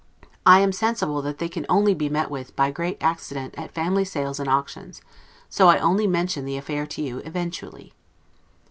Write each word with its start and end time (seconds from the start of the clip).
I 0.47 0.61
am 0.61 0.71
sensible 0.71 1.21
that 1.21 1.37
they 1.37 1.47
can 1.47 1.67
only 1.69 1.93
be 1.93 2.09
met 2.09 2.31
with, 2.31 2.55
by 2.55 2.71
great 2.71 2.97
accident, 3.01 3.53
at 3.55 3.71
family 3.71 4.03
sales 4.03 4.39
and 4.39 4.49
auctions, 4.49 4.99
so 5.47 5.67
I 5.67 5.77
only 5.77 6.07
mention 6.07 6.43
the 6.45 6.57
affair 6.57 6.87
to 6.87 7.03
you 7.03 7.19
eventually. 7.19 7.93